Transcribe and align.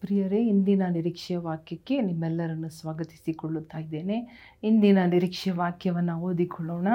ಪ್ರಿಯರೇ, 0.00 0.46
ಇಂದಿನ 0.46 0.82
ನಿರೀಕ್ಷೆಯ 0.90 1.38
ವಾಕ್ಯಕ್ಕೆ 1.38 2.00
ನಿಮ್ಮೆಲ್ಲರನ್ನು 2.00 2.68
ಸ್ವಾಗತಿಸಿಕೊಳ್ಳುತ್ತಾ 2.68 3.78
ಇದ್ದೇನೆ. 3.78 4.18
ಇಂದಿನ 4.62 4.98
ನಿರೀಕ್ಷೆಯ 5.06 5.52
ವಾಕ್ಯವನ್ನು 5.52 6.20
ಓದಿಕೊಳ್ಳೋಣ. 6.20 6.88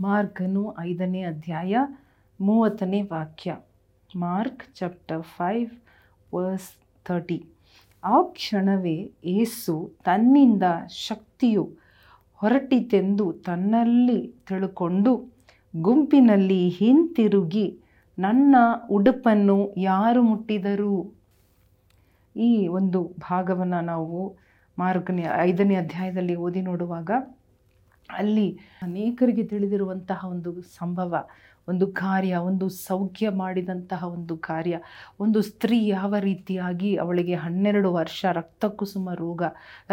ಮಾರ್ಕನು 0.00 0.74
ಐದನೇ 0.80 1.22
ಅಧ್ಯಾಯ 1.22 1.76
ಮೂವತ್ತನೇ 2.40 3.02
ವಾಕ್ಯ. 3.02 3.56
Mark 4.16 4.64
chapter 4.74 5.22
five, 5.22 5.70
verse 6.34 6.70
thirty 7.06 7.44
ಆ 8.04 8.22
ಕ್ಷಣವೇ 8.22 9.10
ಏಸು 9.24 9.92
ತನ್ನಿಂದ 10.04 10.62
ಶಕ್ತಿಯು 10.88 11.76
ಹೊರಟಿತೆಂದು 12.34 13.32
ತನ್ನಲ್ಲಿ 13.32 14.34
ತಿಳುಕೊಂಡು 14.48 15.32
ಗುಂಪಿನಲ್ಲಿ 15.80 16.68
ಹಿಂತಿರುಗಿ 16.68 17.78
ನನ್ನ 18.18 18.56
ಉಡುಪನ್ನು 18.90 19.74
ಯಾರು 19.76 20.22
ಮುಟ್ಟಿದರು? 20.22 21.19
ಈ 22.40 22.68
ಒಂದು 22.68 23.00
ಭಾಗವನ್ನು 23.18 23.80
ನಾವು 23.80 24.18
ಮಾರ್ಗನೇ 24.78 25.24
ಐದನೇ 25.40 25.74
ಅಧ್ಯಾಯದಲ್ಲಿ 25.74 26.34
ಓದಿ 26.36 26.60
ನೋಡುವಾಗ 26.60 27.10
ಅಲ್ಲಿ 28.08 28.46
ಅನೇಕರಿಗೆ 28.82 29.44
ತಿಳಿದಿರುವಂತಹ 29.44 30.20
ಒಂದು 30.28 30.50
ಸಂಭವ. 30.78 31.12
ಒಂದು 31.70 31.86
ಕಾರ್ಯ, 32.02 32.34
ಒಂದು 32.50 32.66
ಸೌಖ್ಯ 32.86 33.28
ಮಾಡಿದಂತಹ 33.42 34.02
ಒಂದು 34.16 34.34
ಕಾರ್ಯ. 34.48 34.76
ಒಂದು 35.24 35.40
ಸ್ತ್ರೀ 35.50 35.78
ಯಾವ 35.88 36.14
ರೀತಿಯಾಗಿ 36.28 36.90
ಅವಳಿಗೆ 37.04 37.36
ಹನ್ನೆರಡು 37.44 37.90
ವರ್ಷ 37.98 38.24
ರಕ್ತ 38.40 38.64
ಕುಸುಮ 38.80 39.14
ರೋಗ, 39.22 39.42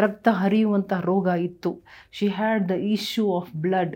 ರಕ್ತ 0.05 0.27
ಹರಿಯುವಂಥ 0.41 0.93
ರೋಗ 1.09 1.27
ಇತ್ತು. 1.49 1.73
She 2.17 2.29
had 2.39 2.65
the 2.71 2.77
issue 2.95 3.25
of 3.39 3.53
blood 3.65 3.95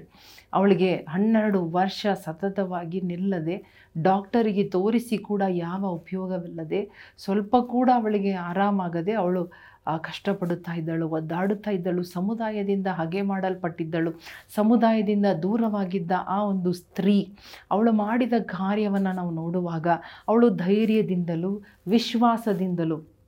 ಅವಳಿಗೆ 0.53 0.91
ಹನ್ನೆರಡು 1.13 1.59
ವರ್ಷ 1.75 2.01
ಸತತವಾಗಿ 2.23 2.99
ನಿಲ್ಲದೆ 3.11 3.55
ಡಾಕ್ಟರಿಗೆ 3.95 4.63
ತೋರಿಸಿ 4.75 5.17
ಕೂಡ 5.29 5.43
ಯಾವ 5.65 5.83
ಉಪಯೋಗವಿಲ್ಲದೆ 5.99 6.81
ಸ್ವಲ್ಪ 7.23 7.53
ಕೂಡ 7.73 7.89
ಅವಳಿಗೆ 7.99 8.33
ಆರಾಮಾಗದೆ 8.49 9.13
ಅವಳು 9.21 9.43
ಕಷ್ಟಪಡುತ್ತಾ 9.87 10.73
ಇದ್ದಳು, 10.73 11.09
ಒದ್ದಾಡುತ್ತಾ 11.09 11.71
ಇದ್ದಳು, 11.71 12.03
ಸಮುದಾಯದಿಂದ 12.03 12.87
ಹಾಗೆ 12.87 13.21
ಮಾಡಲ್ಪಟ್ಟಿದ್ದಳು, 13.21 14.11
ಸಮುದಾಯದಿಂದ 14.55 15.25
ದೂರವಾಗಿದ್ದ 15.43 16.11
ಆ 16.27 16.43
ಒಂದು 16.43 16.73
ಸ್ತ್ರೀ, 16.73 17.33
ಅವಳು 17.71 17.91
ಮಾಡಿದ 17.91 18.33
ಕಾರ್ಯವನ್ನು 18.39 19.15
ನಾವು 19.15 19.31
ನೋಡುವಾಗ 19.31 19.87
ಅವಳು 20.27 20.49
ಧೈರ್ಯದಿಂದಲೂ 20.49 21.63
ವಿಶ್ವಾಸದಿಂದಲೂ 21.87 23.20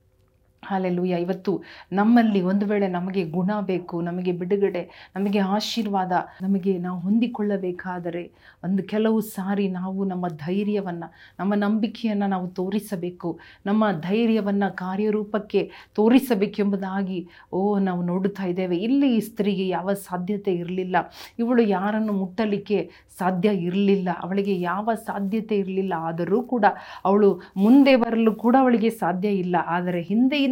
ಹಾಲೆಲೂಯ. 0.66 1.10
ಇವತ್ತು 1.10 1.64
ನಮ್ಮಲ್ಲಿ 1.92 2.42
ಒಂದು 2.42 2.66
ವೇಳೆ 2.66 2.88
ನಮಗೆ 2.88 3.30
ಗುಣ 3.30 3.52
ಬೇಕು, 3.62 4.02
ನಮಗೆ 4.02 4.32
ಬಿಡುಗಡೆ, 4.32 5.12
ನಮಗೆ 5.16 5.40
ಆಶೀರ್ವಾದ, 5.40 6.12
ನಮಗೆ 6.42 6.78
ನಾವು 6.78 7.00
ಹೊಂದಿಕೊಳ್ಳಬೇಕಾದರೆ 7.00 8.32
ಒಂದು 8.64 8.84
ಕೆಲವು 8.84 9.22
ಸಾರಿ 9.22 9.68
ನಾವು 9.68 10.04
ನಮ್ಮ 10.04 10.28
ಧೈರ್ಯವನ್ನು, 10.28 11.14
ನಮ್ಮ 11.40 11.54
ನಂಬಿಕೆಯನ್ನು 11.54 12.28
ನಾವು 12.28 12.48
ತೋರಿಸಬೇಕು. 12.48 13.40
ನಮ್ಮ 13.66 13.92
ಧೈರ್ಯವನ್ನು 13.92 14.76
ಕಾರ್ಯರೂಪಕ್ಕೆ 14.76 15.72
ತೋರಿಸಬೇಕೆಂಬುದಾಗಿ, 15.96 17.28
ಓ, 17.54 17.78
ನಾವು 17.80 18.04
ನೋಡುತ್ತಾ 18.04 18.44
ಇದ್ದೇವೆ. 18.44 18.78
ಇಲ್ಲಿ 18.78 19.16
ಈ 19.16 19.20
ಸ್ತ್ರೀಗೆ 19.20 19.68
ಯಾವ 19.68 19.94
ಸಾಧ್ಯತೆ 19.94 20.54
ಇರಲಿಲ್ಲ. 20.54 20.96
ಇವಳು 21.40 21.64
ಯಾರನ್ನು 21.64 22.14
ಮುಟ್ಟಲಿಕ್ಕೆ 22.14 22.92
ಸಾಧ್ಯ 23.20 23.50
ಇರಲಿಲ್ಲ. 23.50 24.10
ಅವಳಿಗೆ 24.24 24.60
ಯಾವ 24.60 24.90
ಸಾಧ್ಯತೆ 24.94 25.56
ಇರಲಿಲ್ಲ. 25.58 25.94
ಆದರೂ 25.98 26.42
ಕೂಡ 26.42 26.66
ಅವಳು 27.06 27.42
ಮುಂದೆ 27.58 27.96
ಬರಲು 27.96 28.36
ಕೂಡ 28.36 28.56
ಅವಳಿಗೆ 28.60 28.90
ಸಾಧ್ಯ 28.90 29.30
ಇಲ್ಲ. 29.30 29.56
ಆದರೆ 29.68 30.02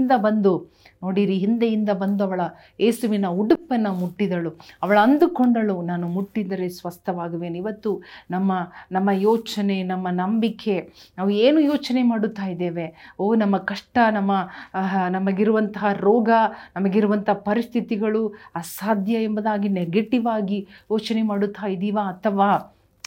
ಹಿಂದೆಯಿಂದ 0.02 0.24
ಬಂದು, 0.28 0.52
ನೋಡಿರಿ, 1.04 1.36
ಹಿಂದೆಯಿಂದ 1.44 1.92
ಬಂದು 2.02 2.22
ಅವಳ 2.28 2.42
ಏಸುವಿನ 2.88 3.28
ಉಡುಪನ್ನು 3.42 3.92
ಮುಟ್ಟಿದಳು. 4.00 4.52
ಅವಳು 4.84 5.00
ಅಂದುಕೊಂಡಳು, 5.00 5.76
ನಾನು 5.90 6.06
ಮುಟ್ಟಿದರೆ 6.16 6.68
ಸ್ವಸ್ಥವಾಗುವೇನು. 6.80 7.58
ಇವತ್ತು 7.64 7.92
ನಮ್ಮ 8.32 8.52
ನಮ್ಮ 8.92 9.10
ಯೋಚನೆ, 9.30 9.78
ನಮ್ಮ 9.84 10.08
ನಂಬಿಕೆ, 10.22 10.76
ನಾವು 11.18 11.30
ಏನು 11.46 11.60
ಯೋಚನೆ 11.72 12.04
ಮಾಡುತ್ತಾ 12.04 12.48
ಇದ್ದೇವೆ? 12.54 12.88
ಓ, 13.20 13.28
ನಮ್ಮ 13.44 13.58
ಕಷ್ಟ, 13.72 13.98
ನಮ್ಮ 14.18 14.32
ನಮಗಿರುವಂತಹ 15.18 15.94
ರೋಗ 16.08 16.30
ನಮಗಿರುವಂಥ 16.76 17.30
ಪರಿಸ್ಥಿತಿಗಳು 17.50 18.24
ಅಸಾಧ್ಯ 18.64 19.24
ಎಂಬುದಾಗಿ 19.30 19.72
ನೆಗೆಟಿವ್ 19.80 20.28
ಆಗಿ 20.38 20.62
ಯೋಚನೆ 20.92 21.24
ಮಾಡುತ್ತಾ 21.32 21.68
ಇದ್ದೀವಾ 21.68 22.06
ಅಥವಾ 22.16 22.52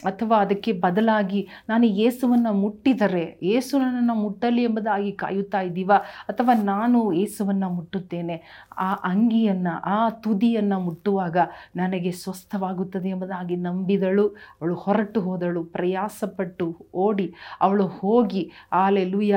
ಅಥವಾ 0.03 0.37
ಅದಕ್ಕೆ 0.41 0.73
ಬದಲಾಗಿ 0.73 1.49
ನಾನು 1.69 1.87
ಯೇಸುವನ್ನು 1.87 2.53
ಮುಟ್ಟಿದರೆ 2.53 3.39
ಯೇಸು 3.43 3.79
ನನ್ನನ್ನು 3.79 4.15
ಮುಟ್ಟಲಿ 4.15 4.63
ಎಂಬುದಾಗಿ 4.63 5.13
ಕಾಯುತ್ತಾ 5.13 5.61
ಇದ್ದೀವ? 5.61 5.91
ಅಥವಾ 6.29 6.63
ನಾನು 6.63 7.13
ಏಸುವನ್ನು 7.13 7.69
ಮುಟ್ಟುತ್ತೇನೆ? 7.71 8.69
ಆ 8.79 8.95
ಅಂಗಿಯನ್ನು, 8.95 9.81
ಆ 9.83 10.11
ತುದಿಯನ್ನು 10.11 10.81
ಮುಟ್ಟುವಾಗ 10.81 11.37
ನನಗೆ 11.77 12.11
ಸ್ವಸ್ಥವಾಗುತ್ತದೆ 12.13 13.09
ಎಂಬುದಾಗಿ 13.09 13.57
ನಂಬಿದಳು. 13.57 14.29
ಅವಳು 14.29 14.75
ಹೊರಟು 14.75 15.21
ಹೋದಳು, 15.21 15.65
ಪ್ರಯಾಸಪಟ್ಟು 15.65 16.77
ಓಡಿ 16.95 17.35
ಅವಳು 17.61 17.87
ಹೋಗಿ 17.87 18.51
ಆಲೆ 18.73 19.05
ಲೂಯ 19.05 19.35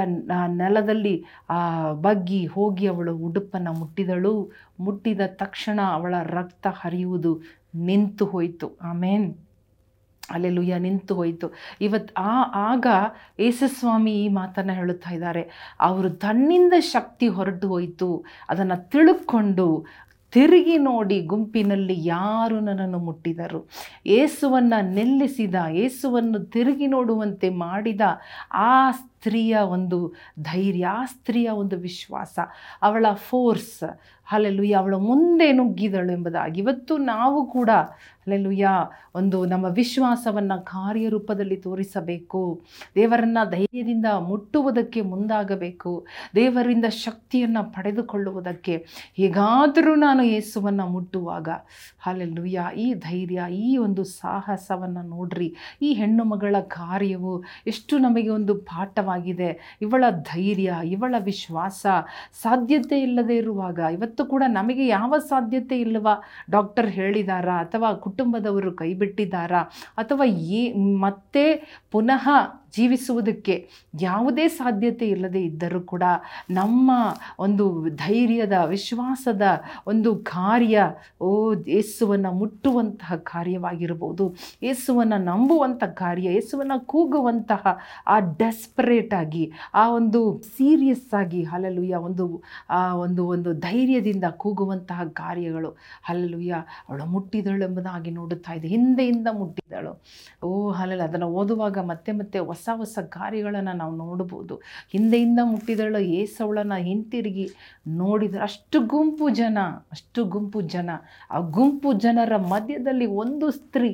ನೆಲದಲ್ಲಿ 0.48 1.26
ಬಗ್ಗಿ 2.02 2.46
ಹೋಗಿ 2.46 2.88
ಅವಳು 2.88 3.18
ಉಡುಪನ್ನು 3.18 3.74
ಮುಟ್ಟಿದಳು. 3.74 4.52
ಮುಟ್ಟಿದ 4.80 5.22
ತಕ್ಷಣ 5.28 5.80
ಅವಳ 5.82 6.16
ರಕ್ತ 6.24 6.68
ಹರಿಯುವುದು 6.70 7.42
ನಿಂತು 7.76 8.26
ಹೋಯಿತು. 8.26 8.78
ಆಮೇನ್. 8.82 9.36
ಅಲ್ಲೆಲುಯ್ಯ, 10.32 10.80
ನಿಂತು 10.80 11.16
ಹೋಯಿತು. 11.16 11.54
ಇವತ್ತು 11.82 12.14
ಆ, 12.18 12.44
ಆಗ 12.56 12.88
ಯೇಸುಸ್ವಾಮಿ 13.40 14.12
ಈ 14.12 14.28
ಮಾತನ್ನು 14.28 14.74
ಹೇಳುತ್ತಾ 14.74 15.10
ಇದ್ದಾರೆ. 15.10 15.76
ಅವರು 15.80 16.10
ತನ್ನಿಂದ 16.10 16.74
ಶಕ್ತಿ 16.80 17.28
ಹೊರಟು 17.28 17.68
ಹೋಯಿತು. 17.68 18.26
ಅದನ್ನು 18.50 18.90
ತಿಳುಕೊಂಡು 18.90 19.86
ತಿರುಗಿ 20.32 20.78
ನೋಡಿ 20.78 21.22
ಗುಂಪಿನಲ್ಲಿ 21.22 22.06
ಯಾರು 22.08 22.60
ನನ್ನನ್ನು 22.60 23.00
ಮುಟ್ಟಿದರು. 23.00 23.70
ಏಸುವನ್ನು 24.06 24.94
ನಿಲ್ಲಿಸಿದ, 24.94 25.56
ಏಸುವನ್ನು 25.72 26.40
ತಿರುಗಿ 26.40 26.88
ನೋಡುವಂತೆ 26.88 27.50
ಮಾಡಿದ 27.50 28.02
ಆ 28.52 28.92
ಸ್ತ್ರೀಯ 28.92 29.58
ಒಂದು 29.58 30.14
ಧೈರ್ಯ 30.40 30.88
ಸ್ತ್ರೀಯ 31.06 31.50
ಒಂದು 31.50 31.78
ವಿಶ್ವಾಸ, 31.78 32.40
ಅವಳ 32.82 33.06
ಫೋರ್ಸ್ 33.14 34.00
ಅಲ್ಲೆಲುಯ್ಯ 34.32 34.76
ಅವಳು 34.76 35.00
ಮುಂದೆ 35.00 35.52
ನುಗ್ಗಿದಳು 35.52 36.12
ಎಂಬುದಾಗಿ. 36.14 36.62
ಇವತ್ತು 36.62 36.98
ನಾವು 36.98 37.46
ಕೂಡ 37.46 37.70
ಅಲ್ಲೆಲುಯ್ಯ 37.70 38.70
ಒಂದು 39.16 39.46
ನಮ್ಮ 39.46 39.66
ವಿಶ್ವಾಸವನ್ನು 39.66 40.66
ಕಾರ್ಯರೂಪದಲ್ಲಿ 40.66 41.58
ತೋರಿಸಬೇಕು. 41.58 42.62
ದೇವರನ್ನು 42.96 43.50
ಧೈರ್ಯದಿಂದ 43.50 44.06
ಮುಟ್ಟುವುದಕ್ಕೆ 44.06 45.02
ಮುಂದಾಗಬೇಕು. 45.02 46.06
ದೇವರಿಂದ 46.36 46.86
ಶಕ್ತಿಯನ್ನು 46.86 47.72
ಪಡೆದುಕೊಳ್ಳುವುದಕ್ಕೆ 47.72 48.86
ಹೇಗಾದರೂ 49.18 49.96
ನಾನು 49.96 50.24
ಯೇಸುವನ್ನು 50.24 50.88
ಮುಟ್ಟುವಾಗ 50.88 51.50
ಅಲ್ಲೆಲುಯ್ಯ 52.06 52.66
ಈ 52.76 52.94
ಧೈರ್ಯ, 52.94 53.42
ಈ 53.52 53.78
ಒಂದು 53.78 54.04
ಸಾಹಸವನ್ನು 54.04 55.02
ನೋಡ್ರಿ. 55.02 55.56
ಈ 55.82 55.94
ಹೆಣ್ಣು 55.94 56.24
ಮಗಳ 56.24 56.56
ಕಾರ್ಯವು 56.60 57.44
ಎಷ್ಟು 57.68 57.98
ನಮಗೆ 57.98 58.30
ಒಂದು 58.30 58.56
ಪಾಠವಾಗಿದೆ. 58.56 59.78
ಇವಳ 59.82 60.04
ಧೈರ್ಯ, 60.10 60.74
ಇವಳ 60.86 61.16
ವಿಶ್ವಾಸ 61.20 61.86
ಸಾಧ್ಯತೆ 62.42 63.02
ಇಲ್ಲದೆ 63.02 63.38
ಇರುವಾಗ, 63.38 63.80
ಇವತ್ತು 63.94 64.17
ಕೂಡ 64.26 64.44
ನಮಗೆ 64.48 64.88
ಯಾವ 64.88 65.18
ಸಾಧ್ಯತೆ 65.18 65.80
ಇಲ್ಲವಾ? 65.80 66.16
ಡಾಕ್ಟರ್ 66.50 66.88
ಹೇಳಿದಾರಾ? 66.88 67.58
ಅಥವಾ 67.58 67.94
ಕುಟುಂಬದವರು 67.94 68.72
ಕೈಬಿಟ್ಟಿದ್ದಾರಾ 68.72 69.62
ಅಥವಾ 69.98 70.26
ಏ 70.26 70.74
ಮತ್ತೆ 70.76 71.46
ಪುನಃ 71.92 72.30
ಜೀವಿಸುವುದಕ್ಕೆ 72.76 73.70
ಯಾವುದೇ 74.02 74.48
ಸಾಧ್ಯತೆ 74.48 75.10
ಇಲ್ಲದೆ 75.10 75.44
ಇದ್ದರೂ 75.44 75.82
ಕೂಡ 75.82 76.04
ನಮ್ಮ 76.50 76.92
ಒಂದು 77.40 77.90
ಧೈರ್ಯದ, 77.90 78.54
ವಿಶ್ವಾಸದ 78.66 79.42
ಒಂದು 79.88 80.16
ಕಾರ್ಯ, 80.16 80.80
ಓ 81.22 81.54
ಯೇಸುವನ್ನು 81.68 82.32
ಮುಟ್ಟುವಂತಹ 82.32 83.16
ಕಾರ್ಯವಾಗಿರ್ಬೋದು. 83.16 84.36
ಯೇಸುವನ್ನು 84.64 85.18
ನಂಬುವಂಥ 85.24 85.84
ಕಾರ್ಯ, 85.84 86.34
ಯೇಸುವನ್ನು 86.34 86.86
ಕೂಗುವಂತಹ 86.86 87.78
ಆ 88.08 88.20
ಡೆಸ್ಪರೇಟ್ 88.20 89.14
ಆಗಿ, 89.14 89.52
ಆ 89.74 89.90
ಒಂದು 89.92 90.42
ಸೀರಿಯಸ್ 90.58 91.14
ಆಗಿ 91.14 91.44
ಹಲಲುಯ್ಯ 91.44 91.96
ಒಂದು, 91.96 92.44
ಆ 92.70 92.96
ಒಂದು 92.96 93.28
ಒಂದು 93.28 93.54
ಧೈರ್ಯದಿಂದ 93.54 94.24
ಕೂಗುವಂತಹ 94.24 95.04
ಕಾರ್ಯಗಳು 95.04 95.78
ಹಲಲುಯ್ಯ 96.04 96.64
ಅವಳು 96.90 97.06
ಮುಟ್ಟಿದಳು 97.06 97.66
ಎಂಬುದಾಗಿ 97.66 98.12
ನೋಡುತ್ತಾ 98.12 98.54
ಇದೆ. 98.54 98.68
ಹಿಂದೆಯಿಂದ 98.68 99.28
ಮುಟ್ಟಿದಳು. 99.32 100.02
ಓ 100.46 100.72
ಹಲಲು 100.72 101.04
ಅದನ್ನು 101.04 101.28
ಓದುವಾಗ 101.28 101.78
ಮತ್ತೆ 101.78 102.12
ಮತ್ತೆ 102.12 102.40
ಹೊಸ 102.58 102.70
ಹೊಸ 102.76 103.00
ಕಾರ್ಯಗಳನ್ನು 103.10 103.74
ನಾವು 103.78 103.94
ನೋಡ್ಬೋದು. 103.96 104.56
ಹಿಂದೆಯಿಂದ 104.92 105.42
ಮುಟ್ಟಿದಳು 105.44 106.00
ಏಸವಳನ್ನು 106.20 106.78
ಹಿಂತಿರುಗಿ 106.84 107.46
ನೋಡಿದರೆ 108.02 108.42
ಅಷ್ಟು 108.42 108.78
ಗುಂಪು 108.94 109.26
ಜನ, 109.40 109.58
ಅಷ್ಟು 109.92 110.22
ಗುಂಪು 110.34 110.62
ಜನ. 110.76 110.90
ಆ 111.32 111.40
ಗುಂಪು 111.58 111.92
ಜನರ 112.06 112.34
ಮಧ್ಯದಲ್ಲಿ 112.54 113.08
ಒಂದು 113.24 113.48
ಸ್ತ್ರೀ 113.52 113.92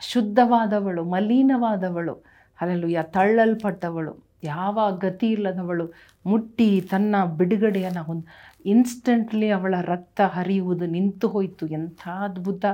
ಶುದ್ಧವಾದವಳು, 0.00 1.02
ಮಲೀನವಾದವಳು 1.14 2.14
ಅಲ್ಲೂ 2.58 2.88
ತಳ್ಳಲ್ಪಟ್ಟವಳು, 3.10 4.12
ಯಾವ 4.44 4.78
ಗತಿ 5.00 5.28
ಇಲ್ಲದವಳು, 5.32 5.86
ಮುಟ್ಟಿ 6.26 6.68
ತನ್ನ 6.90 7.16
ಬಿಡುಗಡೆಯನ್ನು 7.38 8.02
ಹೊಂದ್ 8.02 8.26
ಇನ್ಸ್ಟೆಂಟ್ಲಿ 8.66 9.50
ಅವಳ 9.50 9.74
ರಕ್ತ 9.80 10.20
ಹರಿಯುವುದು 10.20 10.86
ನಿಂತು 10.86 11.28
ಹೋಯಿತು. 11.28 11.66
ಎಂಥ 11.66 12.08
ಅದ್ಭುತ, 12.08 12.64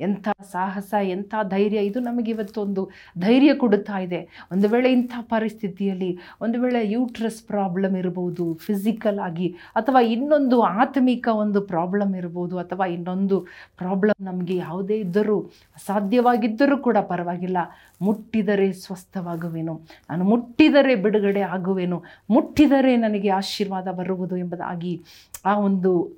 ಎಂಥ 0.00 0.28
ಸಾಹಸ, 0.52 0.94
ಎಂಥ 1.02 1.34
ಧೈರ್ಯ. 1.42 1.78
ಇದು 1.78 2.00
ನಮಗೆ 2.00 2.34
ಒಂದು 2.58 2.90
ಧೈರ್ಯ 3.18 3.54
ಕೊಡುತ್ತಾ 3.54 3.98
ಇದೆ. 3.98 4.48
ಒಂದು 4.52 4.68
ವೇಳೆ 4.68 4.92
ಇಂಥ 4.92 5.12
ಪರಿಸ್ಥಿತಿಯಲ್ಲಿ, 5.20 6.18
ಒಂದು 6.40 6.60
ವೇಳೆ 6.60 6.90
ಯೂಟ್ರಸ್ 6.90 7.42
ಪ್ರಾಬ್ಲಮ್ 7.42 7.96
ಇರ್ಬೋದು 7.96 8.54
ಫಿಸಿಕಲ್ 8.54 9.18
ಆಗಿ, 9.18 9.56
ಅಥವಾ 9.76 10.00
ಇನ್ನೊಂದು 10.00 10.62
ಆತ್ಮಿಕ 10.62 11.28
ಒಂದು 11.32 11.60
ಪ್ರಾಬ್ಲಮ್ 11.60 12.14
ಇರ್ಬೋದು, 12.14 12.58
ಅಥವಾ 12.58 12.86
ಇನ್ನೊಂದು 12.86 13.40
ಪ್ರಾಬ್ಲಮ್ 13.78 14.24
ನಮಗೆ 14.24 14.56
ಯಾವುದೇ 14.56 14.98
ಇದ್ದರೂ, 14.98 15.40
ಅಸಾಧ್ಯವಾಗಿದ್ದರೂ 15.76 16.78
ಕೂಡ 16.78 16.96
ಪರವಾಗಿಲ್ಲ. 16.98 17.56
ಮುಟ್ಟಿದರೆ 18.02 18.72
ಸ್ವಸ್ಥವಾಗುವೆನು. 18.72 19.80
ನಾನು 20.10 20.24
ಮುಟ್ಟಿದರೆ 20.24 20.94
ಬಿಡುಗಡೆ 20.94 21.40
ಆಗುವೆನು. 21.40 22.02
ಮುಟ್ಟಿದರೆ 22.30 22.96
ನನಗೆ 22.96 23.28
ಆಶೀರ್ವಾದ 23.28 23.88
ಬರುವುದು 23.88 24.36
ಎಂಬುದಾಗಿ 24.36 25.02
ಆ 25.44 25.58
ಒಂದು 25.58 26.12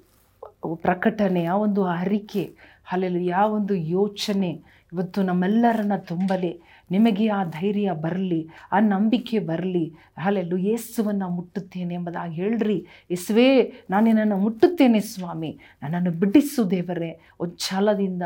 ಪ್ರಕಟಣೆ 0.75 1.45
ಆ 1.45 1.57
ಒಂದು 1.57 1.85
ಅರಿಕೆ 1.85 2.57
ಅಲ್ಲೆಲ್ಲ 2.93 3.17
ಯಾವ 3.17 3.53
ಒಂದು 3.53 3.75
ಯೋಚನೆ 3.75 4.63
ಇವತ್ತು 4.93 5.23
ನಮ್ಮೆಲ್ಲರನ್ನ 5.23 5.97
ತುಂಬಲಿ. 5.97 6.63
ನಿಮಗೆ 6.91 7.29
ಆ 7.29 7.45
ಧೈರ್ಯ 7.45 7.93
ಬರಲಿ, 7.93 8.49
ಆ 8.73 8.79
ನಂಬಿಕೆ 8.79 9.39
ಬರಲಿ. 9.39 9.95
ಅಲ್ಲೆಲ್ಲೂ 10.17 10.57
ಯೇಸುವನ್ನು 10.57 11.29
ಮುಟ್ಟುತ್ತೇನೆ 11.29 11.95
ಎಂಬುದಾಗಿ 11.95 12.35
ಹೇಳ್ರಿ. 12.35 12.87
ಯೇಸುವೇ, 13.11 13.73
ನಾನು 13.91 14.05
ನಿನ್ನನ್ನು 14.05 14.37
ಮುಟ್ಟುತ್ತೇನೆ 14.37 15.01
ಸ್ವಾಮಿ. 15.01 15.59
ನನ್ನನ್ನು 15.83 16.11
ಬಿಡಿಸು 16.11 16.71
ದೇವರೇ. 16.71 17.21
ಉಚ್ಛಲದಿಂದ, 17.41 18.23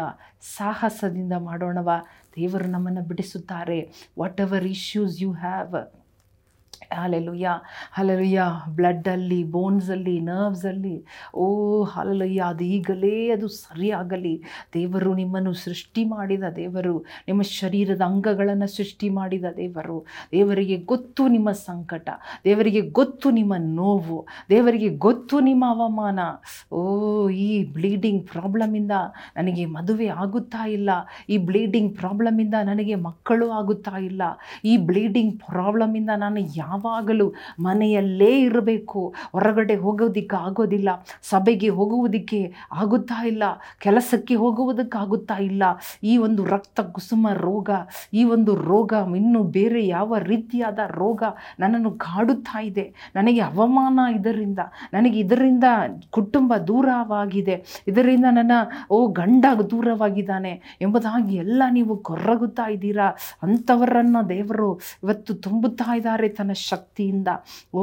ಸಾಹಸದಿಂದ 0.56 1.32
ಮಾಡೋಣವ. 1.32 1.90
ದೇವರು 2.36 2.64
ನಮ್ಮನ್ನು 2.64 3.02
ಬಿಡಿಸುತ್ತಾರೆ. 3.02 3.90
Whatever 4.40 4.64
issues 4.64 5.22
you 5.22 5.32
have 5.32 5.99
hallelujah 6.88 7.48
hallelujah 7.92 8.42
ಬ್ಲಡ್ಡಲ್ಲಿ 8.68 9.44
ಬೋನ್ಸಲ್ಲಿ 9.44 10.20
ನರ್ವ್ಸಲ್ಲಿ 10.20 11.04
ಓ 11.34 11.84
ಹಾಲೆಲುಯ್ಯ 11.84 12.40
ಅದು 12.40 12.64
ಈಗಲೇ 12.64 13.30
ಅದು 13.30 13.48
ಸರಿಯಾಗಲಿ. 13.48 14.42
ದೇವರು 14.74 15.14
ನಿಮ್ಮನ್ನು 15.14 15.52
ಸೃಷ್ಟಿ 15.52 16.04
ಮಾಡಿದ 16.04 16.42
ದೇವರು, 16.56 17.04
ನಿಮ್ಮ 17.26 17.42
ಶರೀರದ 17.42 18.00
ಅಂಗಗಳನ್ನು 18.00 18.66
ಸೃಷ್ಟಿ 18.66 19.08
ಮಾಡಿದ 19.08 19.44
ದೇವರು. 19.56 20.06
ದೇವರಿಗೆ 20.32 20.76
ಗೊತ್ತು 20.76 21.28
ನಿಮ್ಮ 21.28 21.50
ಸಂಕಟ. 21.50 22.08
ದೇವರಿಗೆ 22.44 22.80
ಗೊತ್ತು 22.80 23.30
ನಿಮ್ಮ 23.30 23.54
ನೋವು. 23.58 24.26
ದೇವರಿಗೆ 24.48 24.96
ಗೊತ್ತು 24.96 25.40
ನಿಮ್ಮ 25.40 25.64
ಅವಮಾನ. 25.68 26.20
ಓ, 26.72 27.28
ಈ 27.28 27.64
ಬ್ಲೀಡಿಂಗ್ 27.64 28.28
ಪ್ರಾಬ್ಲಮಿಂದ 28.28 28.90
ನನಗೆ 29.36 29.64
ಮದುವೆ 29.64 30.06
ಆಗುತ್ತಾ 30.06 30.66
ಇಲ್ಲ. 30.66 30.90
ಈ 31.28 31.38
ಬ್ಲೀಡಿಂಗ್ 31.38 31.96
ಪ್ರಾಬ್ಲಮಿಂದ 31.96 32.54
ನನಗೆ 32.64 32.94
ಮಕ್ಕಳು 32.94 33.50
ಆಗುತ್ತಾ 33.50 33.98
ಇಲ್ಲ. 33.98 34.22
ಈ 34.64 34.76
ಬ್ಲೀಡಿಂಗ್ 34.76 35.40
ಪ್ರಾಬ್ಲಮಿಂದ 35.40 36.10
ನಾನು 36.16 36.40
ಯಾವಾಗಲೂ 36.70 37.32
ಮನೆಯಲ್ಲೇ 37.60 38.40
ಇರಬೇಕು. 38.40 39.14
ಹೊರಗಡೆ 39.32 39.74
ಹೋಗೋದಕ್ಕೆ 39.74 40.36
ಆಗೋದಿಲ್ಲ. 40.36 40.88
ಸಭೆಗೆ 41.22 41.68
ಹೋಗುವುದಕ್ಕೆ 41.68 42.54
ಆಗುತ್ತಾ 42.72 43.26
ಇಲ್ಲ. 43.26 43.42
ಕೆಲಸಕ್ಕೆ 43.78 44.34
ಹೋಗುವುದಕ್ಕಾಗುತ್ತಾ 44.34 45.34
ಇಲ್ಲ. 45.34 45.62
ಈ 46.02 46.16
ಒಂದು 46.16 46.44
ರಕ್ತ 46.44 46.80
ಕುಸುಮ 46.80 47.28
ರೋಗ, 47.32 47.70
ಈ 48.12 48.24
ಒಂದು 48.24 48.54
ರೋಗ 48.54 48.92
ಇನ್ನೂ 49.16 49.42
ಬೇರೆ 49.42 49.86
ಯಾವ 49.86 50.18
ರೀತಿಯಾದ 50.18 50.78
ರೋಗ 50.94 51.22
ನನ್ನನ್ನು 51.60 51.90
ಕಾಡುತ್ತಾ 51.90 52.62
ಇದೆ. 52.62 53.12
ನನಗೆ 53.16 53.40
ಅವಮಾನ 53.40 54.00
ಇದರಿಂದ, 54.14 54.58
ನನಗೆ 54.92 55.18
ಇದರಿಂದ 55.18 55.64
ಕುಟುಂಬ 56.10 56.56
ದೂರವಾಗಿದೆ. 56.56 57.84
ಇದರಿಂದ 57.88 58.24
ನನ್ನ, 58.30 58.52
ಓ, 58.90 59.06
ಗಂಡ 59.06 59.44
ದೂರವಾಗಿದ್ದಾನೆ 59.70 60.78
ಎಂಬುದಾಗಿ 60.80 61.36
ಎಲ್ಲ 61.36 61.62
ನೀವು 61.70 61.96
ಕೊರಗುತ್ತಾ 61.96 62.70
ಇದ್ದೀರಾ? 62.70 63.08
ಅಂಥವರನ್ನು 63.42 64.28
ದೇವರು 64.28 64.80
ಇವತ್ತು 65.02 65.34
ತುಂಬುತ್ತಾ 65.34 65.96
ಇದ್ದಾರೆ 65.96 66.28
ತನ್ನ 66.28 66.52
ಶಕ್ತಿಯಿಂದ. 66.68 67.28
ಓ, 67.74 67.82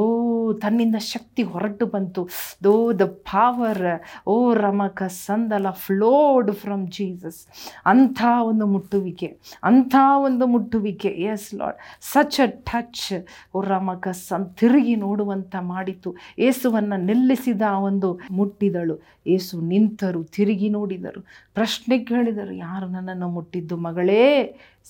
ತನ್ನಿಂದ 0.62 0.98
ಶಕ್ತಿ 1.12 1.42
ಹೊರಟು 1.52 1.86
ಬಂತು. 1.86 2.22
ದೋ, 2.64 2.74
ದ 2.92 3.06
ಪಾವರ್ 3.30 3.84
ಓ, 4.26 4.36
ರಮಕ 4.54 5.02
ಸಂದಲ 5.26 5.66
ಫ್ಲೋಡ್ 5.84 6.50
ಫ್ರಮ್ 6.62 6.84
ಜೀಸಸ್ 6.88 7.40
ಅಂಥ 7.86 8.20
ಒಂದು 8.50 8.66
ಮುಟ್ಟುವಿಕೆ, 8.66 9.28
ಅಂಥ 9.64 9.94
ಒಂದು 10.26 10.46
ಮುಟ್ಟುವಿಕೆ. 10.46 11.10
Yes 11.32 11.48
Lord 11.54 11.80
such 12.12 12.38
a 12.40 12.48
touch 12.68 13.06
oh, 13.54 13.60
ರಮಕ 13.62 14.08
ಸನ್ 14.28 14.46
ತಿರುಗಿ 14.60 14.96
ನೋಡುವಂತ 14.96 15.54
ಮಾಡಿತು. 15.72 16.10
ಏಸುವನ್ನು 16.38 16.96
ನಿಲ್ಲಿಸಿದ 17.04 17.64
ಒಂದು 17.88 18.10
ಮುಟ್ಟಿದಳು. 18.30 18.96
ಏಸು 19.26 19.54
ನಿಂತರು, 19.70 20.20
ತಿರುಗಿ 20.36 20.68
ನೋಡಿದರು. 20.68 21.20
ಪ್ರಶ್ನೆ 21.54 21.96
ಕೇಳಿದರು, 22.10 22.52
ಯಾರು 22.66 22.86
ನನ್ನನ್ನು 22.88 23.28
ಮುಟ್ಟಿದ್ದು 23.28 23.76
ಮಗಳೇ? 23.86 24.24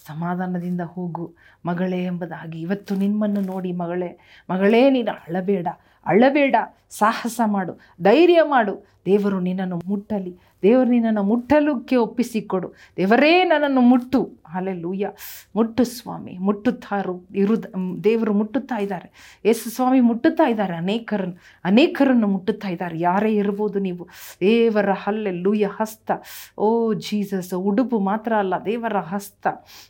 ಸಮಾಧಾನದಿಂದ 0.06 0.80
ಹೋಗು 0.80 1.34
ಮಗಳೇ 1.66 2.04
ಎಂಬುದಾಗಿ. 2.04 2.60
ಇವತ್ತು 2.60 2.94
ನಿಮ್ಮನ್ನು 2.94 3.40
ನೋಡಿ 3.40 3.72
ಮಗಳೇ 3.72 4.18
ಮಗಳೇ 4.50 4.90
ನೀನು 4.90 5.12
ಅಳಬೇಡ 5.12 5.68
ಅಳಬೇಡ, 6.06 6.56
ಸಾಹಸ 6.90 7.40
ಮಾಡು, 7.46 7.72
ಧೈರ್ಯ 8.02 8.42
ಮಾಡು. 8.42 8.86
ದೇವರು 9.06 9.40
ನಿನ್ನನ್ನು 9.40 9.80
ಮುಟ್ಟಲಿ 9.86 10.38
ದೇವರು 10.62 10.90
ನಿನ್ನನ್ನು 10.90 11.22
ಮುಟ್ಟಲುಕ್ಕೆ 11.22 11.96
ಒಪ್ಪಿಸಿಕೊಡು 11.96 12.75
ದೇವರೇ 12.96 13.44
ನನ್ನನ್ನು 13.44 13.81
ಮುಟ್ಟು. 13.81 14.38
ಅಲ್ಲೆಲ್ಲೂಯ್ಯ 14.55 15.10
ಮುಟ್ಟು 15.56 15.84
ಸ್ವಾಮಿ, 15.84 16.38
ಮುಟ್ಟುತ್ತಾರು. 16.38 17.28
ಇರುದ 17.34 17.64
ದೇವರು 18.05 18.32
ಮುಟ್ಟುತ್ತಾ 18.32 18.78
ಇದ್ದಾರೆ. 18.78 19.40
ಯೇಸು 19.44 19.70
ಸ್ವಾಮಿ 19.70 20.00
ಮುಟ್ಟುತ್ತಾ 20.00 20.49
ಇದ್ದಾರೆ. 20.49 20.76
ಅನೇಕರನ್ನು 20.76 21.37
ಅನೇಕರನ್ನು 21.64 22.26
ಮುಟ್ಟುತ್ತಾ 22.26 22.69
ಇದ್ದಾರೆ. 22.69 23.00
ಯಾರೇ 23.00 23.34
ಇರ್ಬೋದು 23.34 23.78
ನೀವು. 23.78 24.08
ದೇವರ 24.40 24.90
ಹಲ್ಲೆ 24.93 25.31
ಲೂಯ್ಯ 25.31 25.66
ಹಸ್ತ. 25.66 26.10
ಓ 26.58 26.94
ಜೀಸಸ್, 26.94 27.54
ಉಡುಪು 27.54 27.99
ಮಾತ್ರ 27.99 28.32
ಅಲ್ಲ, 28.34 28.54
ದೇವರ 28.64 28.96
ಹಸ್ತ. 28.99 29.46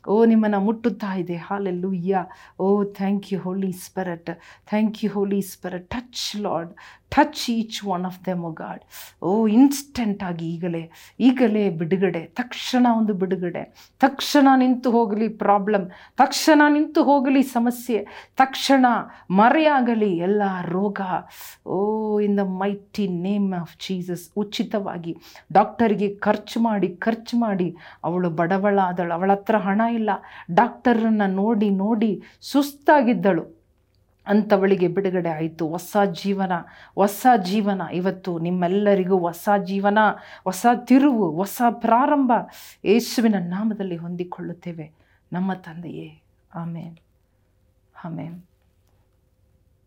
ಓ, 0.09 0.25
ನಿಮ್ಮನ್ನು 0.25 0.61
ಮುಟ್ಟುತ್ತಾ 0.61 1.15
ಇದೆ. 1.15 1.37
Hallelujah 1.71 2.25
oh 2.59 2.85
thank 2.85 3.33
you 3.33 3.41
holy 3.41 3.73
spirit 3.73 4.31
thank 4.69 5.05
you 5.05 5.11
holy 5.11 5.41
spirit 5.41 5.91
touch 5.91 6.37
Lord 6.37 6.73
touch 7.11 7.51
each 7.51 7.85
one 7.85 8.05
of 8.05 8.27
them 8.27 8.55
God 8.55 8.81
oh 9.23 9.47
instant 9.49 10.23
ಆಗಿ 10.23 10.58
ಈಗಲೇ 10.59 10.83
ಈಗಲೇ 11.21 11.71
ಬಿಡುಗಡೆ, 11.71 12.21
ತಕ್ಷಣ 12.21 12.87
ಒಂದು 12.99 13.13
ಬಿಡುಗಡೆ. 13.15 13.63
ತಕ್ಷಣ 14.01 14.49
ನಿಂತು 14.57 14.91
ಹೋಗಲಿ 14.91 15.29
ಪ್ರಾಬ್ಲಮ್ 15.29 15.85
ತಕ್ಷಣ 16.19 16.63
ನಿಂತು 16.69 17.05
ಹೋಗಲಿ 17.05 17.43
ಸಮಸ್ಯೆ, 17.43 17.99
ತಕ್ಷಣ 18.37 18.87
ಮರೆಯಾಗಲಿ 19.31 20.11
ಎಲ್ಲ 20.19 20.43
ರೋಗ. 20.69 21.01
ಓ 21.67 21.77
in 22.21 22.39
the 22.39 22.41
mighty 22.41 23.09
name 23.09 23.55
of 23.61 23.77
Jesus 23.87 24.25
ಉಚಿತವಾಗಿ 24.37 25.17
ಡಾಕ್ಟರ್ಗೆ 25.53 26.09
ಖರ್ಚು 26.15 26.61
ಮಾಡಿ 26.61 26.89
ಖರ್ಚು 26.89 27.37
ಮಾಡಿ. 27.37 27.77
ಅವಳು 28.05 28.31
ಬಡವಳ 28.31 28.79
ಆದಳು 28.85 29.15
ಅವಳ 29.15 29.31
ಹತ್ರ 29.33 29.57
ಹಣ 29.57 29.81
ಇಲ್ಲ. 29.93 30.11
ಡಾಕ್ಟರನ್ನು 30.55 31.35
ನೋಡಿ 31.35 31.71
ನೋಡಿ 31.71 32.23
ಸುಸ್ತಾಗಿದ್ದಳು. 32.41 33.58
ಅಂಥವಳಿಗೆ 34.29 34.89
ಬಿಡುಗಡೆ 34.89 35.29
ಆಯಿತು. 35.29 35.69
ಹೊಸ 35.69 35.97
ಜೀವನ 36.23 36.53
ಹೊಸ 36.95 37.27
ಜೀವನ. 37.45 37.83
ಇವತ್ತು 37.93 38.39
ನಿಮ್ಮೆಲ್ಲರಿಗೂ 38.39 39.19
ಹೊಸ 39.19 39.49
ಜೀವನ, 39.65 39.99
ಹೊಸ 40.45 40.67
ತಿರುವು, 40.85 41.31
ಹೊಸ 41.31 41.63
ಪ್ರಾರಂಭ 41.71 42.33
ಯೇಸುವಿನ 42.85 43.35
ನಾಮದಲ್ಲಿ 43.39 43.97
ಹೊಂದಿಕೊಳ್ಳುತ್ತೇವೆ. 43.97 44.93
ನಮ್ಮ 45.33 45.53
ತಂದೆಯೇ. 45.53 46.23
ಆಮೇನ್. 46.55 46.97
ಆಮೇನ್. 48.05 48.43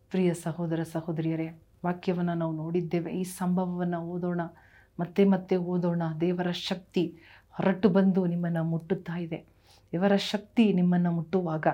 ಪ್ರಿಯ 0.10 0.34
ಸಹೋದರ 0.34 0.84
ಸಹೋದರಿಯರೇ, 0.84 1.50
ವಾಕ್ಯವನ್ನು 1.86 2.34
ನಾವು 2.34 2.56
ನೋಡಿದ್ದೇವೆ. 2.56 3.12
ಈ 3.12 3.24
ಸಂಭವವನ್ನು 3.24 4.02
ಓದೋಣ. 4.02 4.42
ಮತ್ತೆ 5.00 5.26
ಮತ್ತೆ 5.26 5.56
ಓದೋಣ. 5.56 6.02
ದೇವರ 6.22 6.52
ಶಕ್ತಿ 6.52 7.18
ಹೊರಟು 7.52 7.90
ಬಂದು 7.90 8.26
ನಿಮ್ಮನ್ನು 8.26 8.64
ಮುಟ್ಟುತ್ತಾ 8.64 9.20
ಇದೆ. 9.20 9.46
ದೇವರ 9.92 10.16
ಶಕ್ತಿ 10.16 10.74
ನಿಮ್ಮನ್ನು 10.74 11.12
ಮುಟ್ಟುವಾಗ, 11.12 11.68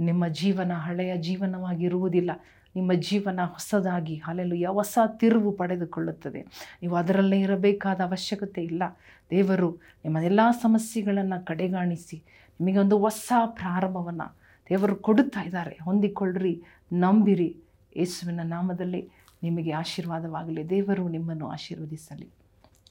ನಿಮ್ಮ 0.00 0.28
ಜೀವನ 0.28 0.72
ಹಳೆಯ 0.72 1.16
ಜೀವನವಾಗಿರುವುದಿಲ್ಲ. 1.16 2.30
ನಿಮ್ಮ 2.76 2.92
ಜೀವನ 2.92 3.40
ಹೊಸದಾಗಿ 3.42 4.22
ಅಲ್ಲೆಲ್ಲೂ 4.26 4.72
ಹೊಸ 4.72 4.98
ತಿರುವು 5.06 5.52
ಪಡೆದುಕೊಳ್ಳುತ್ತದೆ. 5.52 6.42
ನೀವು 6.82 6.96
ಅದರಲ್ಲೇ 6.96 7.40
ಇರಬೇಕಾದ 7.40 8.00
ಅವಶ್ಯಕತೆ 8.00 8.64
ಇಲ್ಲ. 8.64 8.82
ದೇವರು 9.30 9.80
ನಿಮ್ಮ 10.04 10.18
ಎಲ್ಲ 10.18 10.40
ಸಮಸ್ಯೆಗಳನ್ನು 10.62 11.44
ಕಡೆಗಾಣಿಸಿ, 11.44 12.22
ನಿಮಗೆ 12.60 12.78
ಒಂದು 12.78 12.98
ಹೊಸ 12.98 13.32
ಪ್ರಾರಂಭವನ್ನು 13.46 14.36
ದೇವರು 14.68 14.96
ಕೊಡುತ್ತಾ 14.96 15.42
ಇದ್ದಾರೆ. 15.42 15.78
ಹೊಂದಿಕೊಳ್ಳ್ರಿ, 15.82 16.62
ನಂಬಿರಿ. 16.92 17.56
ಯೇಸುವಿನ 17.96 18.40
ನಾಮದಲ್ಲಿ 18.44 19.10
ನಿಮಗೆ 19.42 19.72
ಆಶೀರ್ವಾದವಾಗಲಿ. 19.72 20.70
ದೇವರು 20.70 21.08
ನಿಮ್ಮನ್ನು 21.08 21.48
ಆಶೀರ್ವದಿಸಲಿ. 21.48 22.28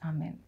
ಆಮೇಲೆ 0.04 0.42